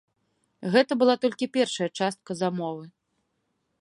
[0.75, 2.85] Гэта была толькі першая частка замовы.